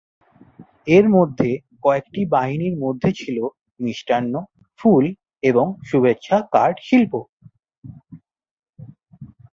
[0.87, 1.49] এর মধ্যে
[1.83, 3.37] কয়েকটি বাহিনীর মধ্যে ছিল
[3.79, 4.33] মিষ্টান্ন,
[4.79, 5.05] ফুল
[5.43, 7.13] এবং শুভেচ্ছা কার্ড শিল্প।